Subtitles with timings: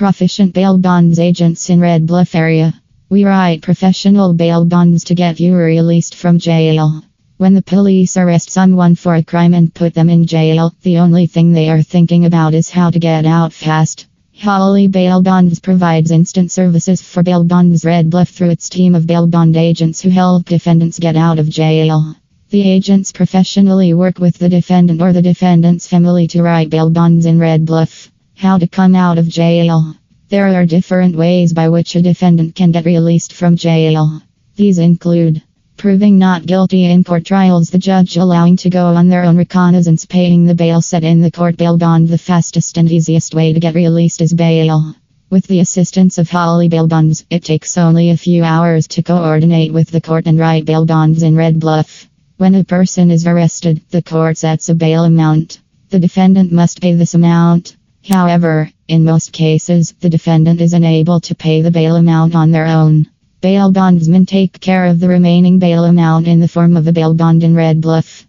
[0.00, 2.72] Proficient Bail Bonds Agents in Red Bluff area.
[3.10, 7.02] We write professional bail bonds to get you released from jail.
[7.36, 11.26] When the police arrest someone for a crime and put them in jail, the only
[11.26, 14.06] thing they are thinking about is how to get out fast.
[14.38, 19.06] Holly Bail Bonds provides instant services for bail bonds Red Bluff through its team of
[19.06, 22.16] bail bond agents who help defendants get out of jail.
[22.48, 27.26] The agents professionally work with the defendant or the defendant's family to write bail bonds
[27.26, 28.10] in Red Bluff.
[28.40, 29.94] How to come out of jail.
[30.30, 34.22] There are different ways by which a defendant can get released from jail.
[34.56, 35.42] These include
[35.76, 40.06] Proving not guilty in court trials, the judge allowing to go on their own reconnaissance,
[40.06, 42.08] paying the bail set in the court bail bond.
[42.08, 44.94] The fastest and easiest way to get released is bail.
[45.28, 49.74] With the assistance of Holly bail bonds, it takes only a few hours to coordinate
[49.74, 52.08] with the court and write bail bonds in Red Bluff.
[52.38, 55.60] When a person is arrested, the court sets a bail amount.
[55.90, 57.76] The defendant must pay this amount.
[58.08, 62.66] However, in most cases, the defendant is unable to pay the bail amount on their
[62.66, 63.06] own.
[63.40, 67.14] Bail bondsmen take care of the remaining bail amount in the form of a bail
[67.14, 68.26] bond in Red Bluff.